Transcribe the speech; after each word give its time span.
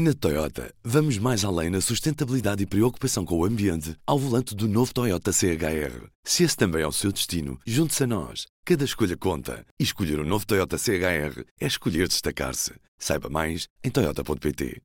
Na 0.00 0.14
Toyota, 0.14 0.72
vamos 0.84 1.18
mais 1.18 1.44
além 1.44 1.70
na 1.70 1.80
sustentabilidade 1.80 2.62
e 2.62 2.66
preocupação 2.66 3.24
com 3.24 3.36
o 3.36 3.44
ambiente 3.44 3.96
ao 4.06 4.16
volante 4.16 4.54
do 4.54 4.68
novo 4.68 4.94
Toyota 4.94 5.32
CHR. 5.32 6.06
Se 6.22 6.44
esse 6.44 6.56
também 6.56 6.82
é 6.82 6.86
o 6.86 6.92
seu 6.92 7.10
destino, 7.10 7.58
junte-se 7.66 8.04
a 8.04 8.06
nós. 8.06 8.46
Cada 8.64 8.84
escolha 8.84 9.16
conta. 9.16 9.66
E 9.76 9.82
escolher 9.82 10.20
o 10.20 10.22
um 10.22 10.24
novo 10.24 10.46
Toyota 10.46 10.78
CHR 10.78 11.42
é 11.60 11.66
escolher 11.66 12.06
destacar-se. 12.06 12.74
Saiba 12.96 13.28
mais 13.28 13.66
em 13.82 13.90
Toyota.pt. 13.90 14.80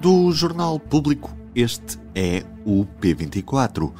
Do 0.00 0.32
Jornal 0.32 0.80
Público, 0.80 1.36
este 1.54 1.98
é 2.14 2.42
o 2.64 2.86
P24. 2.86 3.92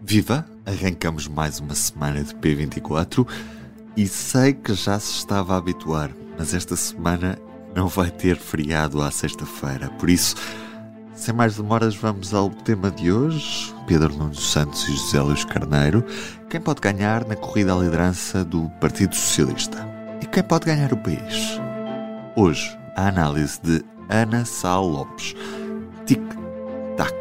Viva! 0.00 0.46
Arrancamos 0.64 1.26
mais 1.26 1.58
uma 1.58 1.74
semana 1.74 2.22
de 2.22 2.32
P24 2.36 3.26
e 3.96 4.06
sei 4.06 4.52
que 4.52 4.74
já 4.74 5.00
se 5.00 5.14
estava 5.14 5.54
a 5.54 5.58
habituar, 5.58 6.14
mas 6.38 6.54
esta 6.54 6.76
semana 6.76 7.36
não 7.74 7.88
vai 7.88 8.10
ter 8.10 8.36
feriado 8.36 9.00
à 9.02 9.10
sexta-feira. 9.10 9.88
Por 9.98 10.10
isso, 10.10 10.36
sem 11.14 11.34
mais 11.34 11.56
demoras, 11.56 11.94
vamos 11.94 12.34
ao 12.34 12.50
tema 12.50 12.90
de 12.90 13.12
hoje. 13.12 13.72
Pedro 13.86 14.14
Nuno 14.14 14.34
Santos 14.34 14.88
e 14.88 14.92
José 14.92 15.20
Luís 15.20 15.44
Carneiro. 15.44 16.04
Quem 16.48 16.60
pode 16.60 16.80
ganhar 16.80 17.26
na 17.26 17.36
corrida 17.36 17.74
à 17.74 17.78
liderança 17.78 18.44
do 18.44 18.68
Partido 18.80 19.14
Socialista? 19.14 19.86
E 20.20 20.26
quem 20.26 20.42
pode 20.42 20.66
ganhar 20.66 20.92
o 20.92 20.96
país? 20.96 21.60
Hoje, 22.36 22.76
a 22.96 23.08
análise 23.08 23.60
de 23.62 23.84
Ana 24.08 24.44
Sá 24.44 24.78
Lopes. 24.78 25.34
Tic-tac, 26.06 27.14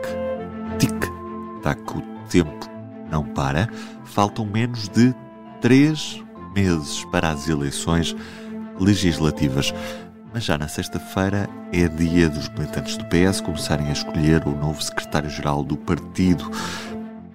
tic-tac, 0.80 1.82
o 1.96 2.02
tempo 2.30 2.70
não 3.10 3.24
para. 3.24 3.70
Faltam 4.06 4.46
menos 4.46 4.90
de 4.90 5.14
três 5.62 6.24
meses 6.56 7.06
para 7.06 7.30
as 7.30 7.48
eleições 7.48 8.16
legislativas. 8.80 9.74
Mas 10.34 10.46
já 10.46 10.58
na 10.58 10.68
sexta-feira 10.68 11.50
é 11.74 11.88
dia 11.88 12.30
dos 12.30 12.48
militantes 12.50 12.96
do 12.96 13.06
PS 13.06 13.42
começarem 13.42 13.88
a 13.88 13.92
escolher 13.92 14.48
o 14.48 14.56
novo 14.56 14.82
secretário-geral 14.82 15.64
do 15.64 15.76
partido, 15.76 16.50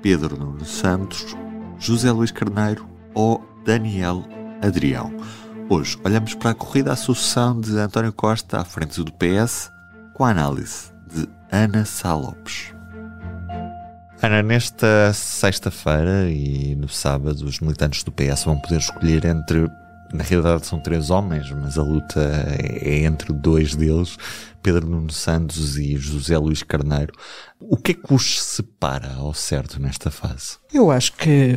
Pedro 0.00 0.38
Nuno 0.38 0.64
Santos, 0.64 1.36
José 1.78 2.10
Luís 2.10 2.30
Carneiro 2.30 2.88
ou 3.14 3.44
Daniel 3.66 4.24
Adrião. 4.62 5.12
Hoje 5.68 5.98
olhamos 6.04 6.34
para 6.34 6.52
a 6.52 6.54
corrida 6.54 6.92
à 6.92 6.96
sucessão 6.96 7.60
de 7.60 7.76
António 7.78 8.12
Costa 8.12 8.60
à 8.60 8.64
frente 8.64 9.02
do 9.02 9.12
PS 9.12 9.70
com 10.14 10.24
a 10.24 10.30
análise 10.30 10.90
de 11.12 11.28
Ana 11.52 11.84
Sá 11.84 12.14
Lopes. 12.14 12.72
Ana, 14.22 14.42
nesta 14.42 15.12
sexta-feira 15.12 16.30
e 16.30 16.74
no 16.74 16.88
sábado, 16.88 17.44
os 17.44 17.60
militantes 17.60 18.02
do 18.02 18.10
PS 18.10 18.44
vão 18.44 18.58
poder 18.58 18.78
escolher 18.78 19.26
entre 19.26 19.68
na 20.12 20.22
realidade 20.22 20.66
são 20.66 20.78
três 20.78 21.10
homens, 21.10 21.50
mas 21.50 21.78
a 21.78 21.82
luta 21.82 22.20
é 22.58 23.04
entre 23.04 23.32
dois 23.32 23.74
deles, 23.74 24.16
Pedro 24.66 24.84
Nuno 24.84 25.12
Santos 25.12 25.78
e 25.78 25.96
José 25.96 26.36
Luís 26.36 26.60
Carneiro. 26.60 27.12
O 27.60 27.76
que 27.76 27.92
é 27.92 27.94
que 27.94 28.12
os 28.12 28.42
separa 28.42 29.14
ao 29.14 29.32
certo 29.32 29.80
nesta 29.80 30.10
fase? 30.10 30.56
Eu 30.74 30.90
acho 30.90 31.12
que 31.12 31.56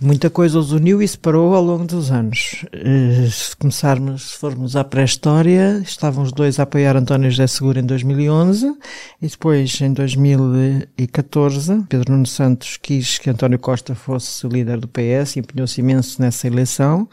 muita 0.00 0.30
coisa 0.30 0.56
os 0.56 0.70
uniu 0.70 1.02
e 1.02 1.08
separou 1.08 1.56
ao 1.56 1.62
longo 1.64 1.84
dos 1.84 2.12
anos. 2.12 2.64
Eh, 2.72 3.28
se 3.28 3.56
começarmos, 3.56 4.30
se 4.30 4.38
formos 4.38 4.76
à 4.76 4.84
pré-história, 4.84 5.80
estavam 5.84 6.22
os 6.22 6.30
dois 6.30 6.60
a 6.60 6.62
apoiar 6.62 6.96
António 6.96 7.28
José 7.28 7.48
Seguro 7.48 7.80
em 7.80 7.84
2011 7.84 8.72
e 9.20 9.26
depois 9.26 9.80
em 9.80 9.92
2014 9.92 11.86
Pedro 11.88 12.12
Nuno 12.12 12.26
Santos 12.26 12.76
quis 12.76 13.18
que 13.18 13.28
António 13.28 13.58
Costa 13.58 13.96
fosse 13.96 14.46
o 14.46 14.48
líder 14.48 14.78
do 14.78 14.86
PS 14.86 15.34
e 15.34 15.40
empenhou-se 15.40 15.80
imenso 15.80 16.22
nessa 16.22 16.46
eleição 16.46 17.08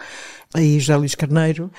Aí 0.55 0.79
José 0.79 0.95
Luís 0.95 1.15
Carneiro 1.15 1.69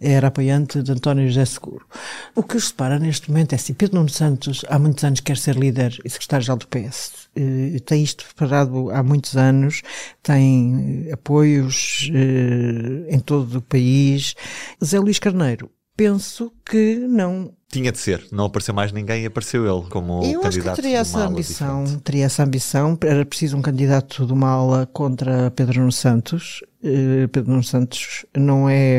era 0.00 0.26
apoiante 0.26 0.82
de 0.82 0.90
António 0.90 1.28
José 1.28 1.44
Seguro. 1.44 1.86
O 2.34 2.42
que 2.42 2.56
os 2.56 2.66
separa 2.66 2.93
neste 2.98 3.30
momento 3.30 3.52
é 3.52 3.56
assim, 3.56 3.74
Pedro 3.74 3.96
Nuno 3.96 4.08
Santos 4.08 4.64
há 4.68 4.78
muitos 4.78 5.04
anos 5.04 5.20
quer 5.20 5.36
ser 5.36 5.56
líder 5.56 5.98
e 6.04 6.10
secretário-geral 6.10 6.58
do 6.58 6.66
PS. 6.68 7.28
Uh, 7.36 7.80
tem 7.80 8.02
isto 8.02 8.24
preparado 8.24 8.90
há 8.90 9.02
muitos 9.02 9.36
anos, 9.36 9.82
tem 10.22 11.08
apoios 11.12 12.10
uh, 12.10 13.06
em 13.08 13.18
todo 13.18 13.58
o 13.58 13.62
país. 13.62 14.34
José 14.80 14.98
Luís 14.98 15.18
Carneiro, 15.18 15.70
penso 15.96 16.52
que 16.64 16.96
não 16.96 17.52
tinha 17.74 17.90
de 17.90 17.98
ser, 17.98 18.24
não 18.30 18.44
apareceu 18.44 18.72
mais 18.72 18.92
ninguém 18.92 19.24
e 19.24 19.26
apareceu 19.26 19.64
ele 19.66 19.88
como 19.90 20.22
Eu 20.22 20.42
candidato. 20.42 20.46
acho 20.46 20.60
que 20.60 20.82
teria 20.82 20.98
essa 20.98 21.26
ambição, 21.26 21.82
diferente. 21.82 22.02
teria 22.04 22.24
essa 22.26 22.44
ambição, 22.44 22.98
era 23.02 23.26
preciso 23.26 23.56
um 23.56 23.62
candidato 23.62 24.24
de 24.24 24.32
uma 24.32 24.48
ala 24.50 24.86
contra 24.92 25.50
Pedro 25.50 25.80
Nuno 25.80 25.90
Santos. 25.90 26.60
Uh, 26.84 27.26
Pedro 27.32 27.50
Nuno 27.50 27.64
Santos 27.64 28.24
não 28.36 28.68
é, 28.68 28.98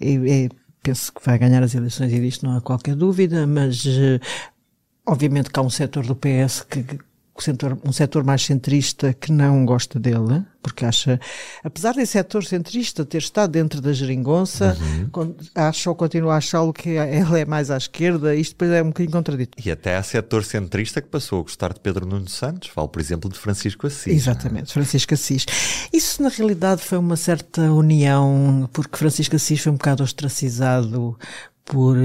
é, 0.00 0.44
é, 0.44 0.48
penso 0.82 1.12
que 1.12 1.24
vai 1.24 1.38
ganhar 1.38 1.62
as 1.62 1.74
eleições 1.74 2.12
e 2.12 2.20
disto 2.20 2.46
não 2.46 2.56
há 2.56 2.60
qualquer 2.60 2.94
dúvida, 2.94 3.46
mas 3.46 3.84
uh, 3.84 4.20
obviamente 5.06 5.50
que 5.50 5.58
há 5.58 5.62
um 5.62 5.70
setor 5.70 6.06
do 6.06 6.16
PS 6.16 6.62
que, 6.62 6.98
um 7.84 7.92
setor 7.92 8.24
mais 8.24 8.44
centrista 8.44 9.12
que 9.12 9.32
não 9.32 9.64
gosta 9.64 9.98
dele, 9.98 10.44
porque 10.62 10.84
acha, 10.84 11.18
apesar 11.64 11.94
desse 11.94 12.12
setor 12.12 12.44
centrista 12.44 13.04
ter 13.04 13.18
estado 13.18 13.50
dentro 13.52 13.80
da 13.80 13.92
geringonça, 13.92 14.76
uhum. 15.14 15.34
acha 15.54 15.90
ou 15.90 15.96
continua 15.96 16.34
a 16.34 16.36
achá-lo 16.36 16.72
que 16.72 16.90
ele 16.90 17.40
é 17.40 17.44
mais 17.44 17.70
à 17.70 17.76
esquerda, 17.76 18.34
isto 18.34 18.52
depois 18.52 18.70
é 18.70 18.82
um 18.82 18.88
bocadinho 18.88 19.12
contradito. 19.12 19.56
E 19.64 19.70
até 19.70 19.96
há 19.96 20.02
setor 20.02 20.44
centrista 20.44 21.00
que 21.00 21.08
passou 21.08 21.40
a 21.40 21.42
gostar 21.42 21.72
de 21.72 21.80
Pedro 21.80 22.06
Nuno 22.06 22.28
Santos, 22.28 22.68
falo 22.68 22.88
por 22.88 23.00
exemplo 23.00 23.30
de 23.30 23.38
Francisco 23.38 23.86
Assis. 23.86 24.12
É? 24.12 24.16
Exatamente, 24.16 24.72
Francisco 24.72 25.14
Assis. 25.14 25.46
Isso 25.92 26.22
na 26.22 26.28
realidade 26.28 26.82
foi 26.82 26.98
uma 26.98 27.16
certa 27.16 27.62
união, 27.72 28.68
porque 28.72 28.98
Francisco 28.98 29.36
Assis 29.36 29.60
foi 29.60 29.72
um 29.72 29.76
bocado 29.76 30.02
ostracizado 30.02 31.16
por, 31.70 31.96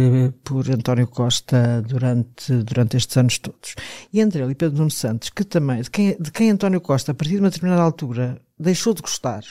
por 0.44 0.70
António 0.70 1.08
Costa 1.08 1.82
durante, 1.82 2.54
durante 2.58 2.98
estes 2.98 3.18
anos 3.18 3.40
todos. 3.40 3.74
E 4.14 4.22
entre 4.22 4.44
ele 4.44 4.52
e 4.52 4.56
Pedro 4.56 4.78
Nuno 4.78 4.92
Santos, 4.92 5.32
que 5.32 5.44
também, 5.44 5.82
de 5.82 5.90
quem, 5.90 6.16
de 6.20 6.32
quem 6.32 6.52
António 6.52 6.80
Costa, 6.80 7.12
a 7.12 7.16
partir 7.16 7.34
de 7.34 7.40
uma 7.40 7.50
determinada 7.50 7.82
altura, 7.82 8.40
deixou 8.60 8.94
de 8.94 9.02
gostar, 9.02 9.44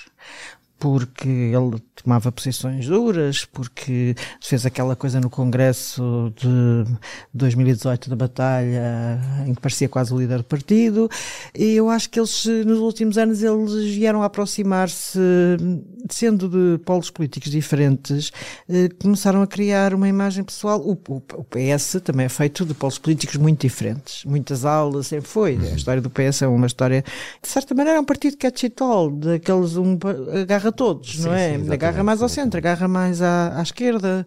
porque 0.78 1.28
ele 1.28 1.80
tomava 1.94 2.30
posições 2.30 2.86
duras, 2.86 3.44
porque 3.44 4.14
fez 4.40 4.66
aquela 4.66 4.94
coisa 4.94 5.20
no 5.20 5.30
Congresso 5.30 6.32
de 6.36 6.84
2018 7.32 8.10
da 8.10 8.16
batalha, 8.16 9.20
em 9.46 9.54
que 9.54 9.60
parecia 9.60 9.88
quase 9.88 10.12
o 10.12 10.18
líder 10.18 10.38
do 10.38 10.44
partido, 10.44 11.08
e 11.54 11.72
eu 11.74 11.88
acho 11.88 12.10
que 12.10 12.18
eles, 12.18 12.44
nos 12.66 12.78
últimos 12.80 13.16
anos, 13.16 13.42
eles 13.42 13.94
vieram 13.94 14.22
a 14.22 14.26
aproximar-se, 14.26 15.18
sendo 16.10 16.48
de 16.48 16.78
polos 16.84 17.10
políticos 17.10 17.50
diferentes, 17.50 18.30
eh, 18.68 18.88
começaram 19.00 19.40
a 19.40 19.46
criar 19.46 19.94
uma 19.94 20.08
imagem 20.08 20.44
pessoal. 20.44 20.80
O, 20.80 20.92
o, 20.92 21.16
o 21.16 21.44
PS 21.44 22.00
também 22.04 22.26
é 22.26 22.28
feito 22.28 22.64
de 22.66 22.74
polos 22.74 22.98
políticos 22.98 23.36
muito 23.36 23.60
diferentes, 23.60 24.24
muitas 24.24 24.64
aulas, 24.64 25.06
sempre 25.06 25.28
foi. 25.28 25.56
A 25.56 25.76
história 25.76 26.02
do 26.02 26.10
PS 26.10 26.42
é 26.42 26.46
uma 26.46 26.66
história, 26.66 27.02
de 27.40 27.48
certa 27.48 27.74
maneira, 27.74 27.98
é 27.98 28.00
um 28.00 28.04
partido 28.04 28.36
catchy 28.36 28.72
all, 28.80 29.10
daqueles 29.10 29.76
um, 29.76 29.98
agarra 30.42 30.63
todos, 30.72 31.16
sim, 31.16 31.22
não 31.22 31.34
é? 31.34 31.58
Sim, 31.58 31.72
agarra 31.72 32.02
mais 32.02 32.22
ao 32.22 32.28
centro, 32.28 32.58
agarra 32.58 32.88
mais 32.88 33.20
à, 33.22 33.58
à 33.58 33.62
esquerda. 33.62 34.26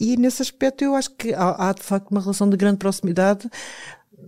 E 0.00 0.16
nesse 0.16 0.42
aspecto 0.42 0.82
eu 0.82 0.94
acho 0.94 1.10
que 1.10 1.34
há, 1.34 1.68
há 1.68 1.72
de 1.72 1.82
facto 1.82 2.10
uma 2.10 2.20
relação 2.20 2.48
de 2.48 2.56
grande 2.56 2.78
proximidade 2.78 3.48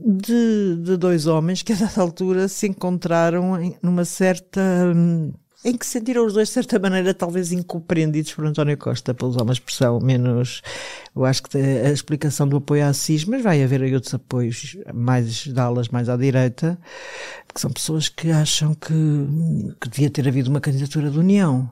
de, 0.05 0.77
de 0.83 0.97
dois 0.97 1.27
homens 1.27 1.63
que 1.63 1.73
a 1.73 1.77
dada 1.77 2.01
altura 2.01 2.49
se 2.49 2.67
encontraram 2.67 3.61
em, 3.61 3.77
numa 3.83 4.05
certa. 4.05 4.61
Hum, 4.95 5.33
em 5.65 5.77
que 5.77 5.87
sentiram 5.87 6.27
os 6.27 6.35
dois, 6.35 6.49
de 6.49 6.55
certa 6.55 6.79
maneira, 6.79 7.15
talvez 7.15 7.51
incompreendidos 7.51 8.35
por 8.35 8.45
António 8.45 8.77
Costa, 8.77 9.15
pelos 9.15 9.37
uma 9.37 9.53
expressão 9.53 9.99
menos. 9.99 10.61
Eu 11.17 11.25
acho 11.25 11.43
que 11.43 11.57
a 11.57 11.91
explicação 11.91 12.47
do 12.47 12.59
apoio 12.59 12.85
à 12.87 12.93
CIS, 12.93 13.25
mas 13.25 13.43
vai 13.43 13.63
haver 13.63 13.83
aí 13.83 13.95
outros 13.95 14.13
apoios 14.13 14.77
mais 14.93 15.45
de 15.45 15.59
alas 15.59 15.89
mais 15.89 16.09
à 16.09 16.17
direita, 16.17 16.79
que 17.53 17.61
são 17.61 17.71
pessoas 17.71 18.09
que 18.09 18.31
acham 18.31 18.75
que, 18.75 18.93
que 19.81 19.89
devia 19.89 20.11
ter 20.11 20.29
havido 20.29 20.51
uma 20.51 20.61
candidatura 20.61 21.11
de 21.11 21.19
união, 21.19 21.71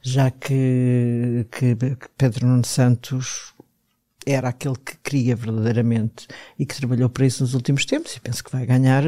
já 0.00 0.30
que, 0.30 1.46
que 1.50 1.76
Pedro 2.16 2.46
Nuno 2.46 2.64
Santos 2.64 3.53
era 4.26 4.48
aquele 4.48 4.76
que 4.76 4.96
queria 5.02 5.36
verdadeiramente 5.36 6.26
e 6.58 6.64
que 6.64 6.76
trabalhou 6.76 7.08
para 7.08 7.26
isso 7.26 7.42
nos 7.42 7.54
últimos 7.54 7.84
tempos 7.84 8.16
e 8.16 8.20
penso 8.20 8.42
que 8.42 8.50
vai 8.50 8.64
ganhar 8.66 9.02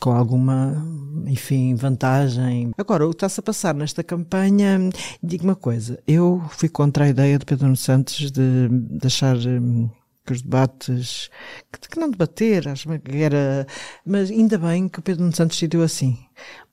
com 0.00 0.12
alguma, 0.12 0.82
enfim, 1.26 1.74
vantagem. 1.74 2.72
Agora, 2.76 3.06
o 3.06 3.10
que 3.10 3.16
está-se 3.16 3.40
a 3.40 3.42
passar 3.42 3.74
nesta 3.74 4.02
campanha, 4.02 4.78
digo 5.22 5.44
uma 5.44 5.54
coisa, 5.54 6.02
eu 6.06 6.42
fui 6.50 6.68
contra 6.68 7.04
a 7.04 7.08
ideia 7.08 7.38
de 7.38 7.44
Pedro 7.44 7.76
Santos 7.76 8.30
de 8.30 8.68
deixar 8.70 9.36
hum, 9.36 9.90
que 10.26 10.32
os 10.32 10.42
debates, 10.42 11.30
que, 11.70 11.88
que 11.88 12.00
não 12.00 12.10
debater, 12.10 12.66
acho 12.68 12.88
que 12.98 13.16
era, 13.18 13.66
mas 14.06 14.30
ainda 14.30 14.56
bem 14.56 14.88
que 14.88 14.98
o 14.98 15.02
Pedro 15.02 15.24
Santos 15.36 15.56
decidiu 15.56 15.82
assim 15.82 16.18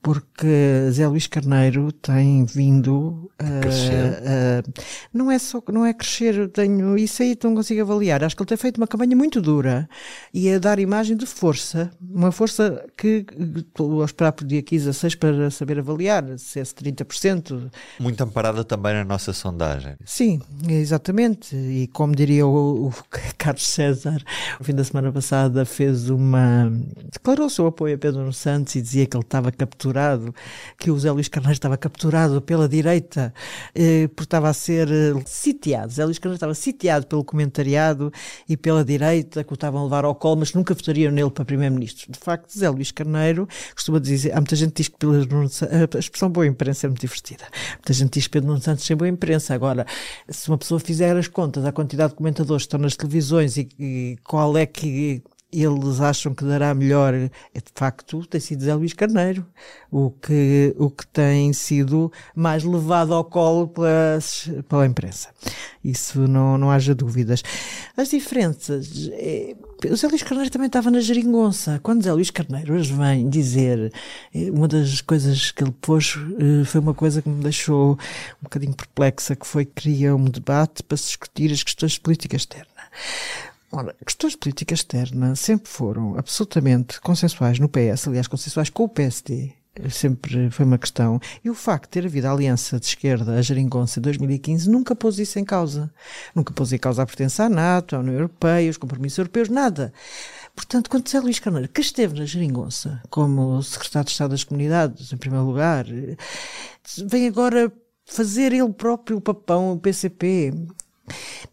porque 0.01 0.89
Zé 0.91 1.07
Luís 1.07 1.27
Carneiro 1.27 1.91
tem 1.91 2.45
vindo 2.45 3.29
a, 3.37 3.43
a, 3.43 4.87
não 5.13 5.29
é 5.29 5.37
só 5.37 5.61
não 5.69 5.85
é 5.85 5.93
crescer, 5.93 6.47
tenho 6.49 6.97
isso 6.97 7.21
aí 7.21 7.37
não 7.43 7.55
consigo 7.55 7.81
avaliar. 7.81 8.23
Acho 8.23 8.35
que 8.35 8.41
ele 8.41 8.47
tem 8.47 8.57
feito 8.57 8.77
uma 8.77 8.87
campanha 8.87 9.15
muito 9.15 9.41
dura 9.41 9.89
e 10.33 10.49
a 10.49 10.59
dar 10.59 10.79
imagem 10.79 11.17
de 11.17 11.25
força, 11.25 11.91
uma 12.01 12.31
força 12.31 12.85
que 12.95 13.25
estou 13.57 14.01
a 14.01 14.05
esperar 14.05 14.31
por 14.31 14.45
dia 14.45 14.61
15 14.61 14.89
a 14.89 14.93
6 14.93 15.15
para 15.15 15.51
saber 15.51 15.79
avaliar 15.79 16.23
se 16.37 16.59
é 16.59 16.63
30%. 16.63 17.69
Muito 17.99 18.23
amparada 18.23 18.63
também 18.63 18.93
na 18.93 19.03
nossa 19.03 19.33
sondagem. 19.33 19.95
Sim, 20.05 20.41
exatamente. 20.69 21.55
E 21.55 21.87
como 21.87 22.15
diria 22.15 22.45
o, 22.45 22.87
o 22.87 22.93
Carlos 23.37 23.67
César, 23.67 24.23
no 24.59 24.65
fim 24.65 24.73
da 24.73 24.83
semana 24.83 25.11
passada 25.11 25.65
fez 25.65 26.09
uma 26.09 26.71
declarou 27.11 27.47
o 27.47 27.49
seu 27.49 27.67
apoio 27.67 27.95
a 27.95 27.97
Pedro 27.97 28.31
Santos 28.31 28.75
e 28.75 28.81
dizia 28.81 29.05
que 29.05 29.17
ele 29.17 29.23
estava 29.23 29.51
capturado 29.57 30.33
que 30.77 30.91
o 30.91 30.99
Zé 30.99 31.11
Luís 31.11 31.27
Carneiro 31.27 31.53
estava 31.53 31.77
capturado 31.77 32.41
pela 32.41 32.69
direita, 32.69 33.33
eh, 33.75 34.07
porque 34.09 34.23
estava 34.23 34.49
a 34.49 34.53
ser 34.53 34.87
eh, 34.89 35.13
sitiado. 35.25 35.91
Zé 35.91 36.05
Luís 36.05 36.19
Carneiro 36.19 36.37
estava 36.37 36.53
sitiado 36.53 37.07
pelo 37.07 37.23
comentariado 37.23 38.11
e 38.47 38.55
pela 38.55 38.85
direita, 38.85 39.43
que 39.43 39.51
o 39.51 39.55
estavam 39.55 39.81
a 39.81 39.83
levar 39.83 40.05
ao 40.05 40.15
colo, 40.15 40.37
mas 40.37 40.53
nunca 40.53 40.73
votariam 40.73 41.11
nele 41.11 41.31
para 41.31 41.43
Primeiro-Ministro. 41.45 42.11
De 42.11 42.19
facto, 42.19 42.57
Zé 42.57 42.69
Luís 42.69 42.91
Carneiro 42.91 43.47
costuma 43.73 43.99
dizer, 43.99 44.31
há 44.31 44.35
muita 44.35 44.55
gente 44.55 44.71
que 44.71 44.83
diz 44.83 44.87
que 44.87 44.97
pela, 44.97 45.17
a 45.17 45.99
expressão 45.99 46.29
boa 46.29 46.45
imprensa 46.45 46.85
é 46.85 46.89
muito 46.89 47.01
divertida. 47.01 47.45
Muita 47.73 47.93
gente 47.93 48.13
diz 48.13 48.27
que 48.27 48.31
Pedro 48.31 48.49
Nuno 48.49 48.61
Santos 48.61 48.85
tem 48.85 48.95
boa 48.95 49.09
imprensa. 49.09 49.53
Agora, 49.53 49.85
se 50.29 50.47
uma 50.49 50.57
pessoa 50.57 50.79
fizer 50.79 51.15
as 51.17 51.27
contas, 51.27 51.65
a 51.65 51.71
quantidade 51.71 52.11
de 52.11 52.17
comentadores 52.17 52.63
que 52.63 52.67
estão 52.67 52.79
nas 52.79 52.95
televisões 52.95 53.57
e, 53.57 53.67
e 53.79 54.17
qual 54.23 54.57
é 54.57 54.65
que 54.65 55.21
eles 55.51 56.01
acham 56.01 56.33
que 56.33 56.43
dará 56.43 56.73
melhor, 56.73 57.13
é 57.13 57.29
de 57.29 57.71
facto, 57.73 58.25
tem 58.27 58.39
sido 58.39 58.63
Zé 58.63 58.73
Luís 58.73 58.93
Carneiro, 58.93 59.45
o 59.89 60.11
que, 60.11 60.75
o 60.77 60.89
que 60.89 61.07
tem 61.07 61.53
sido 61.53 62.11
mais 62.35 62.63
levado 62.63 63.13
ao 63.13 63.23
colo 63.23 63.67
pela, 63.67 64.19
pela 64.67 64.85
imprensa. 64.85 65.29
Isso 65.83 66.27
não, 66.27 66.57
não 66.57 66.69
haja 66.69 66.93
dúvidas. 66.93 67.43
As 67.95 68.09
diferenças, 68.09 69.09
é, 69.13 69.55
o 69.89 69.95
Zé 69.95 70.07
Luís 70.07 70.21
Carneiro 70.21 70.51
também 70.51 70.67
estava 70.67 70.91
na 70.91 70.99
geringonça. 70.99 71.79
Quando 71.81 72.03
Zé 72.03 72.11
Luís 72.11 72.29
Carneiro 72.29 72.73
hoje 72.73 72.93
vem 72.93 73.29
dizer, 73.29 73.93
é, 74.35 74.51
uma 74.51 74.67
das 74.67 74.99
coisas 74.99 75.51
que 75.51 75.63
ele 75.63 75.73
pôs 75.79 76.15
eh, 76.39 76.65
foi 76.65 76.81
uma 76.81 76.93
coisa 76.93 77.21
que 77.21 77.29
me 77.29 77.41
deixou 77.41 77.93
um 77.93 78.43
bocadinho 78.43 78.75
perplexa, 78.75 79.35
que 79.35 79.47
foi 79.47 79.63
que 79.63 79.71
cria 79.73 80.13
um 80.13 80.25
debate 80.25 80.83
para 80.83 80.97
se 80.97 81.05
discutir 81.05 81.53
as 81.53 81.63
questões 81.63 81.93
de 81.93 82.01
política 82.01 82.35
externa. 82.35 82.67
Ora, 83.71 83.95
questões 84.05 84.31
de 84.31 84.37
política 84.37 84.73
externa 84.73 85.35
sempre 85.35 85.69
foram 85.69 86.17
absolutamente 86.17 87.01
consensuais 87.01 87.59
no 87.59 87.67
PS, 87.67 88.07
aliás, 88.07 88.27
consensuais 88.27 88.69
com 88.69 88.83
o 88.83 88.89
PSD, 88.89 89.53
sempre 89.89 90.49
foi 90.49 90.65
uma 90.65 90.77
questão. 90.77 91.19
E 91.43 91.49
o 91.49 91.53
facto 91.53 91.83
de 91.83 91.89
ter 91.89 92.05
havido 92.05 92.27
a 92.27 92.31
aliança 92.31 92.79
de 92.79 92.85
esquerda, 92.85 93.33
a 93.33 93.41
Jeringonça, 93.41 93.99
em 93.99 94.01
2015, 94.01 94.69
nunca 94.69 94.95
pôs 94.95 95.19
isso 95.19 95.37
em 95.37 95.45
causa. 95.45 95.91
Nunca 96.33 96.53
pôs 96.53 96.73
em 96.73 96.77
causa 96.77 97.03
a 97.03 97.05
pertença 97.05 97.43
à 97.43 97.49
NATO, 97.49 97.95
à 97.95 97.99
União 97.99 98.15
Europeia, 98.15 98.69
os 98.69 98.77
compromissos 98.77 99.17
europeus, 99.17 99.49
nada. 99.49 99.93
Portanto, 100.55 100.89
quando 100.89 101.07
José 101.07 101.19
Luís 101.19 101.39
Carneiro, 101.39 101.69
que 101.69 101.81
esteve 101.81 102.17
na 102.17 102.25
Jeringonça 102.25 103.01
como 103.09 103.61
secretário 103.61 104.05
de 104.05 104.11
Estado 104.11 104.31
das 104.31 104.43
Comunidades, 104.43 105.13
em 105.13 105.17
primeiro 105.17 105.45
lugar, 105.45 105.85
vem 107.05 107.27
agora 107.27 107.71
fazer 108.05 108.53
ele 108.53 108.73
próprio 108.73 109.17
o 109.17 109.21
papão, 109.21 109.73
o 109.73 109.79
PCP, 109.79 110.53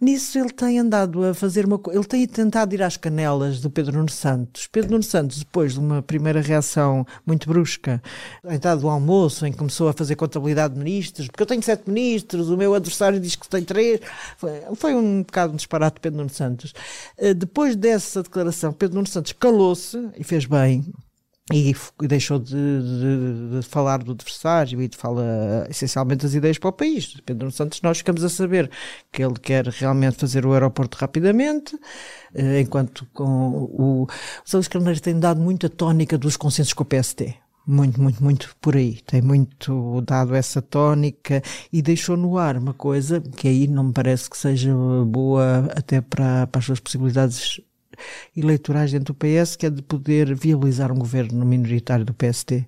Nisso 0.01 0.39
ele 0.39 0.51
tem 0.51 0.79
andado 0.79 1.25
a 1.25 1.35
fazer 1.35 1.65
uma 1.65 1.81
ele 1.93 2.05
tem 2.05 2.27
tentado 2.27 2.75
ir 2.75 2.83
às 2.83 2.97
canelas 2.97 3.61
do 3.61 3.71
Pedro 3.71 3.97
Nuno 3.97 4.11
Santos. 4.11 4.67
Pedro 4.67 4.91
Nuno 4.91 5.03
Santos, 5.03 5.39
depois 5.39 5.75
de 5.75 5.81
uma 5.81 6.03
primeira 6.03 6.41
reação 6.41 7.07
muito 7.25 7.49
brusca, 7.49 8.03
a 8.45 8.55
entrada 8.55 8.81
do 8.81 8.89
almoço, 8.89 9.47
em 9.47 9.53
que 9.53 9.59
começou 9.59 9.89
a 9.89 9.93
fazer 9.93 10.17
contabilidade 10.17 10.75
de 10.75 10.81
ministros, 10.81 11.29
porque 11.29 11.43
eu 11.43 11.47
tenho 11.47 11.63
sete 11.63 11.89
ministros, 11.89 12.51
o 12.51 12.57
meu 12.57 12.75
adversário 12.75 13.21
diz 13.21 13.37
que 13.37 13.49
tem 13.49 13.63
três. 13.63 14.01
Foi, 14.75 14.95
um 14.95 15.23
bocado 15.23 15.53
um 15.53 15.57
disparate 15.57 16.01
Pedro 16.01 16.19
Nuno 16.19 16.31
Santos. 16.31 16.73
Eh, 17.17 17.35
depois 17.35 17.77
dessa 17.77 18.23
declaração, 18.23 18.73
Pedro 18.73 18.97
Nuno 18.97 19.07
Santos 19.07 19.33
calou-se 19.33 19.97
e 20.17 20.25
fez 20.25 20.45
bem, 20.47 20.85
e 21.53 21.77
deixou 22.01 22.39
de, 22.39 22.55
de, 22.55 23.61
de, 23.61 23.63
falar 23.67 24.03
do 24.03 24.13
adversário 24.13 24.81
e 24.81 24.89
de 24.89 24.97
falar 24.97 25.69
essencialmente 25.69 26.23
das 26.23 26.33
ideias 26.33 26.57
para 26.57 26.71
o 26.71 26.73
país. 26.73 27.21
Pedro 27.27 27.51
Santos, 27.51 27.83
nós 27.83 27.99
ficamos 27.99 28.25
a 28.25 28.31
saber 28.31 28.71
que 29.13 29.23
ele 29.23 29.35
quer 29.35 29.67
realmente 29.67 30.17
fazer 30.17 30.47
o 30.47 30.55
aeroporto 30.55 30.97
rapidamente, 30.97 31.79
eh, 32.35 32.61
enquanto 32.61 33.07
com 33.13 33.69
o, 33.77 34.05
o 34.05 34.07
Salles 34.43 34.69
Carneiro 34.69 35.01
tem 35.01 35.19
dado 35.19 35.39
muita 35.39 35.69
tónica 35.69 36.17
dos 36.17 36.35
consensos 36.39 36.73
com 36.73 36.83
o 36.83 36.87
PST. 36.87 37.35
Muito, 37.67 38.01
muito, 38.01 38.23
muito 38.23 38.57
por 38.61 38.75
aí. 38.77 39.01
Tem 39.07 39.21
muito 39.21 40.01
dado 40.03 40.35
essa 40.35 40.63
tónica 40.63 41.43
e 41.73 41.83
deixou 41.83 42.17
no 42.17 42.39
ar 42.39 42.57
uma 42.57 42.75
coisa 42.75 43.21
que 43.21 43.49
aí 43.49 43.67
não 43.67 43.85
me 43.85 43.93
parece 43.93 44.29
que 44.31 44.37
seja 44.37 44.73
boa 45.07 45.71
até 45.75 46.01
para, 46.01 46.47
para 46.47 46.59
as 46.59 46.65
suas 46.65 46.81
possibilidades 46.81 47.61
eleitorais 48.37 48.93
dentro 48.93 49.15
do 49.15 49.19
PS, 49.19 49.57
que 49.57 49.67
é 49.67 49.71
de 49.71 49.83
poder 49.83 50.35
viabilizar 50.35 50.93
um 50.93 50.97
governo 50.97 51.45
minoritário 51.45 52.05
do 52.05 52.15
PST, 52.15 52.67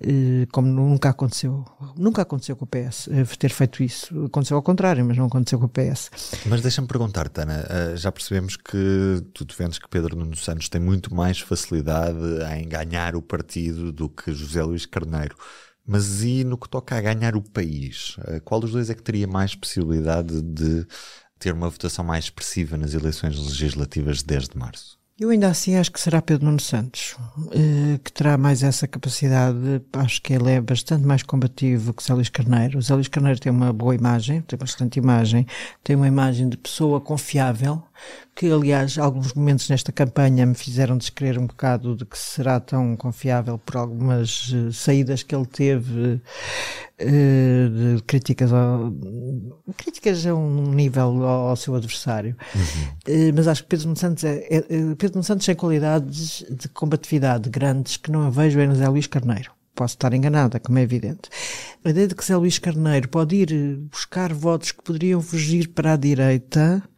eh, 0.00 0.46
como 0.52 0.68
nunca 0.68 1.10
aconteceu. 1.10 1.64
Nunca 1.96 2.22
aconteceu 2.22 2.56
com 2.56 2.64
o 2.64 2.68
PS 2.68 3.08
eh, 3.10 3.24
ter 3.38 3.50
feito 3.50 3.82
isso. 3.82 4.24
Aconteceu 4.26 4.56
ao 4.56 4.62
contrário, 4.62 5.04
mas 5.04 5.16
não 5.16 5.26
aconteceu 5.26 5.58
com 5.58 5.66
o 5.66 5.68
PS. 5.68 6.10
Mas 6.46 6.60
deixa-me 6.60 6.88
perguntar, 6.88 7.28
Tana, 7.28 7.66
eh, 7.68 7.96
já 7.96 8.10
percebemos 8.10 8.56
que 8.56 9.22
tu 9.34 9.44
defendes 9.44 9.78
que 9.78 9.88
Pedro 9.88 10.16
Nuno 10.16 10.36
Santos 10.36 10.68
tem 10.68 10.80
muito 10.80 11.14
mais 11.14 11.40
facilidade 11.40 12.18
em 12.56 12.68
ganhar 12.68 13.14
o 13.14 13.22
partido 13.22 13.92
do 13.92 14.08
que 14.08 14.32
José 14.32 14.62
Luís 14.62 14.86
Carneiro. 14.86 15.36
Mas 15.86 16.22
e 16.22 16.44
no 16.44 16.56
que 16.56 16.68
toca 16.68 16.96
a 16.96 17.00
ganhar 17.00 17.34
o 17.34 17.42
país? 17.42 18.16
Qual 18.44 18.60
dos 18.60 18.70
dois 18.70 18.90
é 18.90 18.94
que 18.94 19.02
teria 19.02 19.26
mais 19.26 19.56
possibilidade 19.56 20.40
de 20.40 20.86
ter 21.40 21.52
uma 21.54 21.68
votação 21.68 22.04
mais 22.04 22.26
expressiva 22.26 22.76
nas 22.76 22.94
eleições 22.94 23.36
legislativas 23.36 24.18
de 24.18 24.26
10 24.26 24.48
de 24.50 24.58
março? 24.58 25.00
Eu 25.20 25.28
ainda 25.28 25.48
assim 25.48 25.76
acho 25.76 25.92
que 25.92 26.00
será 26.00 26.22
Pedro 26.22 26.46
Nuno 26.46 26.58
Santos, 26.58 27.14
eh, 27.52 27.98
que 28.02 28.10
terá 28.10 28.38
mais 28.38 28.62
essa 28.62 28.88
capacidade. 28.88 29.58
Acho 29.92 30.22
que 30.22 30.32
ele 30.32 30.50
é 30.50 30.62
bastante 30.62 31.04
mais 31.04 31.22
combativo 31.22 31.92
que 31.92 32.02
Zé 32.02 32.14
Luís 32.14 32.30
Carneiro. 32.30 32.78
O 32.78 33.10
Carneiro 33.10 33.38
tem 33.38 33.52
uma 33.52 33.70
boa 33.70 33.94
imagem, 33.94 34.40
tem 34.40 34.58
bastante 34.58 34.98
imagem, 34.98 35.46
tem 35.84 35.94
uma 35.94 36.08
imagem 36.08 36.48
de 36.48 36.56
pessoa 36.56 37.02
confiável, 37.02 37.82
que 38.34 38.50
aliás 38.50 38.96
alguns 38.96 39.34
momentos 39.34 39.68
nesta 39.68 39.92
campanha 39.92 40.46
me 40.46 40.54
fizeram 40.54 40.96
descrever 40.96 41.38
um 41.38 41.46
bocado 41.46 41.94
de 41.94 42.06
que 42.06 42.16
será 42.16 42.58
tão 42.58 42.96
confiável 42.96 43.58
por 43.58 43.76
algumas 43.76 44.50
uh, 44.54 44.72
saídas 44.72 45.22
que 45.22 45.34
ele 45.34 45.44
teve 45.44 46.22
uh, 47.00 47.96
de 47.96 48.02
críticas 48.04 48.52
ao, 48.52 48.92
críticas 49.76 50.26
a 50.26 50.34
um 50.34 50.72
nível 50.72 51.24
ao, 51.24 51.48
ao 51.48 51.56
seu 51.56 51.74
adversário 51.74 52.36
uhum. 52.54 53.30
uh, 53.30 53.32
mas 53.34 53.48
acho 53.48 53.62
que 53.62 53.68
Pedro 53.68 53.86
Nuno 53.86 53.96
Santos 53.96 54.24
é, 54.24 54.46
é, 54.48 54.60
Pedro 54.96 55.14
Nuno 55.14 55.24
Santos 55.24 55.46
tem 55.46 55.54
qualidades 55.54 56.44
de 56.50 56.68
combatividade 56.68 57.48
grandes 57.48 57.96
que 57.96 58.10
não 58.10 58.30
vejo 58.30 58.60
em 58.60 58.68
José 58.68 58.88
Luís 58.88 59.06
Carneiro 59.06 59.52
posso 59.80 59.94
estar 59.94 60.12
enganada, 60.12 60.60
como 60.60 60.78
é 60.78 60.82
evidente. 60.82 61.30
A 61.82 61.88
ideia 61.88 62.06
de 62.06 62.14
que 62.14 62.22
Zé 62.22 62.36
Luís 62.36 62.58
Carneiro 62.58 63.08
pode 63.08 63.36
ir 63.36 63.78
buscar 63.90 64.30
votos 64.30 64.72
que 64.72 64.82
poderiam 64.82 65.22
fugir 65.22 65.68
para 65.68 65.94
a 65.94 65.96
direita 65.96 66.82
eh, 66.84 66.89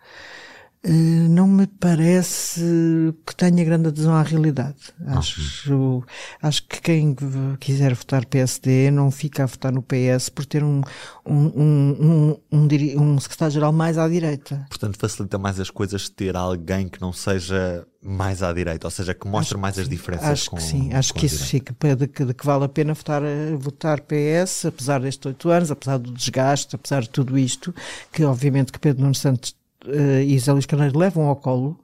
não 0.85 1.47
me 1.47 1.67
parece 1.67 3.15
que 3.25 3.37
tenha 3.37 3.65
grande 3.65 3.89
adesão 3.89 4.15
à 4.15 4.23
realidade. 4.23 4.77
Acho, 5.07 6.03
acho 6.43 6.67
que 6.67 6.81
quem 6.81 7.17
quiser 7.61 7.95
votar 7.95 8.27
PSD 8.27 8.91
não 8.91 9.11
fica 9.11 9.45
a 9.45 9.47
votar 9.47 9.71
no 9.73 9.83
PS 9.83 10.29
por 10.29 10.45
ter 10.45 10.65
um, 10.65 10.83
um, 11.25 11.47
um, 11.47 12.37
um, 12.51 12.69
um 13.01 13.21
secretário-geral 13.21 13.73
mais 13.73 13.97
à 13.97 14.09
direita. 14.09 14.67
Portanto, 14.69 14.99
facilita 14.99 15.39
mais 15.39 15.61
as 15.61 15.71
coisas 15.71 16.09
ter 16.09 16.37
alguém 16.37 16.89
que 16.89 17.01
não 17.01 17.13
seja 17.13 17.87
mais 18.03 18.43
à 18.43 18.53
direita, 18.53 18.89
ou 18.89 18.91
seja, 18.91 19.15
que 19.15 19.29
mostre 19.29 19.55
acho 19.55 19.63
mais 19.63 19.79
as 19.79 19.89
diferenças 19.89 20.29
acho 20.29 20.51
com 20.51 20.57
que 20.57 20.63
sim, 20.65 20.93
acho 20.93 21.15
que 21.15 21.25
isso 21.25 21.45
fica 21.47 21.73
de 21.95 22.09
que, 22.09 22.25
de 22.25 22.35
que 22.35 22.45
vale 22.45 22.65
a 22.65 22.69
pena 22.69 22.95
votar, 22.95 23.23
votar 23.57 24.01
PS, 24.01 24.67
apesar 24.67 25.01
destes 25.01 25.25
oito 25.25 25.49
anos, 25.49 25.71
apesar 25.71 25.99
do 25.99 26.11
desgaste, 26.11 26.75
apesar 26.75 27.03
de 27.03 27.11
tudo 27.11 27.39
isto, 27.39 27.73
que 28.13 28.25
obviamente 28.25 28.73
que 28.73 28.81
Pedro 28.81 29.03
Nuno 29.03 29.15
Santos 29.15 29.55
uh, 29.87 30.21
e 30.23 30.51
Luís 30.51 30.67
Carneiro 30.67 30.99
levam 30.99 31.27
ao 31.27 31.37
colo, 31.37 31.79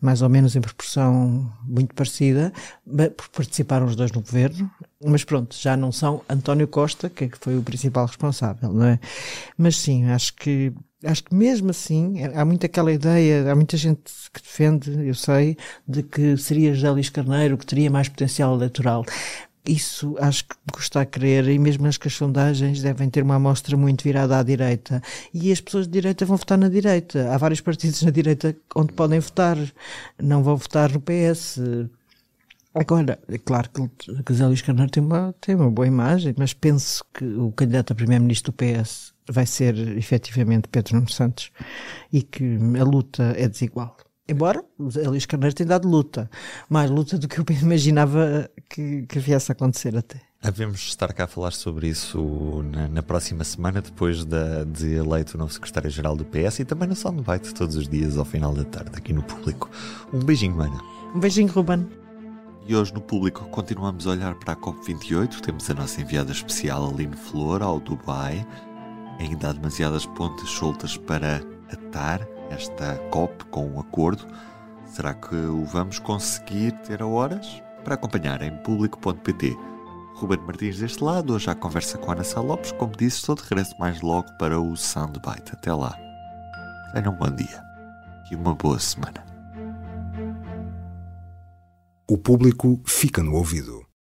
mais 0.00 0.22
ou 0.22 0.28
menos 0.28 0.56
em 0.56 0.60
proporção 0.60 1.50
muito 1.64 1.94
parecida, 1.94 2.52
participaram 3.32 3.86
os 3.86 3.94
dois 3.94 4.10
no 4.12 4.20
governo, 4.20 4.70
mas 5.04 5.24
pronto, 5.24 5.54
já 5.56 5.76
não 5.76 5.92
são 5.92 6.22
António 6.28 6.66
Costa, 6.66 7.08
que 7.08 7.30
foi 7.40 7.56
o 7.56 7.62
principal 7.62 8.06
responsável, 8.06 8.72
não 8.72 8.86
é? 8.86 9.00
Mas 9.56 9.76
sim, 9.76 10.06
acho 10.10 10.34
que 10.34 10.72
acho 11.04 11.24
que 11.24 11.34
mesmo 11.34 11.70
assim 11.70 12.14
há 12.34 12.44
muito 12.44 12.64
aquela 12.64 12.92
ideia, 12.92 13.50
há 13.50 13.54
muita 13.54 13.76
gente 13.76 14.02
que 14.32 14.40
defende, 14.40 15.06
eu 15.06 15.14
sei, 15.14 15.56
de 15.86 16.02
que 16.02 16.36
seria 16.36 16.74
José 16.74 16.90
Luís 16.90 17.10
Carneiro 17.10 17.58
que 17.58 17.66
teria 17.66 17.90
mais 17.90 18.08
potencial 18.08 18.54
eleitoral. 18.54 19.04
Isso 19.64 20.16
acho 20.18 20.44
que 20.44 20.56
custa 20.72 21.00
a 21.02 21.06
crer, 21.06 21.48
e 21.48 21.58
mesmo 21.58 21.86
as 21.86 21.96
que 21.96 22.08
as 22.08 22.14
sondagens 22.14 22.82
devem 22.82 23.08
ter 23.08 23.22
uma 23.22 23.36
amostra 23.36 23.76
muito 23.76 24.02
virada 24.02 24.38
à 24.38 24.42
direita. 24.42 25.00
E 25.32 25.52
as 25.52 25.60
pessoas 25.60 25.86
de 25.86 25.92
direita 25.92 26.26
vão 26.26 26.36
votar 26.36 26.58
na 26.58 26.68
direita. 26.68 27.32
Há 27.32 27.38
vários 27.38 27.60
partidos 27.60 28.02
na 28.02 28.10
direita 28.10 28.56
onde 28.74 28.92
podem 28.92 29.20
votar, 29.20 29.56
não 30.20 30.42
vão 30.42 30.56
votar 30.56 30.92
no 30.92 31.00
PS. 31.00 31.60
Agora, 32.74 33.20
é 33.28 33.38
claro 33.38 33.68
que 33.70 33.88
José 34.28 34.46
Luís 34.46 34.62
Carneiro 34.62 34.90
tem 34.90 35.02
uma, 35.02 35.34
tem 35.40 35.54
uma 35.54 35.70
boa 35.70 35.86
imagem, 35.86 36.34
mas 36.36 36.54
penso 36.54 37.04
que 37.14 37.24
o 37.24 37.52
candidato 37.52 37.92
a 37.92 37.96
primeiro-ministro 37.96 38.50
do 38.50 38.56
PS 38.56 39.12
vai 39.30 39.46
ser 39.46 39.76
efetivamente 39.96 40.68
Pedro 40.68 40.96
Nuno 40.96 41.10
Santos 41.10 41.52
e 42.12 42.22
que 42.22 42.58
a 42.80 42.82
luta 42.82 43.34
é 43.36 43.46
desigual. 43.48 43.96
Embora 44.32 44.64
Luís 44.78 45.26
Carneiro 45.26 45.54
tenha 45.54 45.68
dado 45.68 45.86
luta, 45.86 46.30
mais 46.66 46.90
luta 46.90 47.18
do 47.18 47.28
que 47.28 47.38
eu 47.38 47.44
imaginava 47.60 48.48
que, 48.66 49.02
que 49.02 49.18
viesse 49.18 49.52
a 49.52 49.54
acontecer 49.54 49.94
até. 49.94 50.20
Havemos 50.42 50.80
estar 50.80 51.12
cá 51.12 51.24
a 51.24 51.26
falar 51.26 51.52
sobre 51.52 51.86
isso 51.86 52.64
na, 52.72 52.88
na 52.88 53.02
próxima 53.02 53.44
semana, 53.44 53.82
depois 53.82 54.24
da, 54.24 54.64
de 54.64 54.94
eleito 54.94 55.36
o 55.36 55.38
novo 55.38 55.52
secretário-geral 55.52 56.16
do 56.16 56.24
PS 56.24 56.60
e 56.60 56.64
também 56.64 56.88
no 56.88 56.96
Soundbite 56.96 57.52
todos 57.52 57.76
os 57.76 57.86
dias 57.86 58.16
ao 58.16 58.24
final 58.24 58.54
da 58.54 58.64
tarde, 58.64 58.90
aqui 58.94 59.12
no 59.12 59.22
público. 59.22 59.70
Um 60.12 60.18
beijinho, 60.20 60.56
Mana. 60.56 60.80
Um 61.14 61.20
beijinho, 61.20 61.52
Ruben. 61.52 61.86
E 62.66 62.74
hoje 62.74 62.94
no 62.94 63.02
público 63.02 63.44
continuamos 63.50 64.06
a 64.06 64.10
olhar 64.12 64.34
para 64.36 64.54
a 64.54 64.56
COP28. 64.56 65.40
Temos 65.40 65.68
a 65.68 65.74
nossa 65.74 66.00
enviada 66.00 66.32
especial 66.32 66.88
Aline 66.88 67.16
Flor 67.16 67.62
ao 67.62 67.78
Dubai. 67.78 68.46
Ainda 69.18 69.50
há 69.50 69.52
demasiadas 69.52 70.06
pontes 70.06 70.48
soltas 70.48 70.96
para 70.96 71.42
atar 71.70 72.26
esta 72.52 72.96
COP 73.10 73.44
com 73.46 73.66
um 73.66 73.80
acordo. 73.80 74.26
Será 74.86 75.14
que 75.14 75.34
o 75.34 75.64
vamos 75.64 75.98
conseguir 75.98 76.72
ter 76.82 77.02
a 77.02 77.06
horas? 77.06 77.62
Para 77.84 77.94
acompanhar 77.94 78.42
em 78.42 78.56
público.pt. 78.58 79.56
Ruben 80.14 80.38
Martins 80.46 80.78
deste 80.78 81.02
lado, 81.02 81.32
hoje 81.34 81.50
à 81.50 81.54
conversa 81.54 81.98
com 81.98 82.12
Ana 82.12 82.22
Sá 82.22 82.40
Lopes. 82.40 82.72
Como 82.72 82.96
disse, 82.96 83.16
estou 83.16 83.34
de 83.34 83.42
regresso 83.42 83.74
mais 83.78 84.00
logo 84.02 84.30
para 84.38 84.60
o 84.60 84.76
Soundbite. 84.76 85.52
Até 85.52 85.72
lá. 85.72 85.96
Tenham 86.92 87.12
um 87.12 87.16
bom 87.16 87.30
dia 87.30 87.62
e 88.30 88.36
uma 88.36 88.54
boa 88.54 88.78
semana. 88.78 89.24
O 92.08 92.18
público 92.18 92.80
fica 92.84 93.22
no 93.22 93.34
ouvido. 93.34 93.86